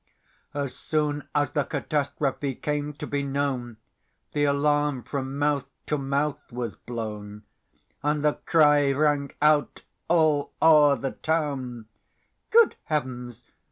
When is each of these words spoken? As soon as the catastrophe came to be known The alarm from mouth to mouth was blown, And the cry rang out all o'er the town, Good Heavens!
As 0.55 0.75
soon 0.75 1.27
as 1.35 1.51
the 1.51 1.63
catastrophe 1.63 2.55
came 2.55 2.91
to 2.93 3.05
be 3.05 3.21
known 3.21 3.77
The 4.31 4.45
alarm 4.45 5.03
from 5.03 5.37
mouth 5.37 5.67
to 5.85 5.95
mouth 5.99 6.51
was 6.51 6.75
blown, 6.75 7.43
And 8.01 8.25
the 8.25 8.39
cry 8.47 8.91
rang 8.93 9.29
out 9.43 9.83
all 10.07 10.53
o'er 10.59 10.95
the 10.95 11.11
town, 11.11 11.85
Good 12.49 12.77
Heavens! 12.85 13.43